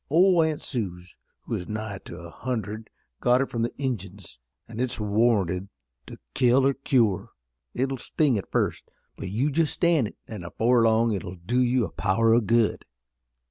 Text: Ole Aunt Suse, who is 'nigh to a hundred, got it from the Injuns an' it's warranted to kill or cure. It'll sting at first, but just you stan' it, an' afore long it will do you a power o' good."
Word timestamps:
Ole 0.09 0.41
Aunt 0.41 0.63
Suse, 0.63 1.15
who 1.43 1.53
is 1.53 1.67
'nigh 1.67 1.99
to 2.05 2.17
a 2.17 2.31
hundred, 2.31 2.89
got 3.19 3.39
it 3.39 3.49
from 3.51 3.61
the 3.61 3.71
Injuns 3.77 4.39
an' 4.67 4.79
it's 4.79 4.99
warranted 4.99 5.69
to 6.07 6.17
kill 6.33 6.65
or 6.65 6.73
cure. 6.73 7.29
It'll 7.75 7.99
sting 7.99 8.35
at 8.35 8.49
first, 8.49 8.89
but 9.15 9.25
just 9.27 9.33
you 9.59 9.65
stan' 9.67 10.07
it, 10.07 10.17
an' 10.27 10.43
afore 10.43 10.81
long 10.85 11.11
it 11.11 11.23
will 11.23 11.35
do 11.35 11.59
you 11.61 11.85
a 11.85 11.91
power 11.91 12.33
o' 12.33 12.41
good." 12.41 12.83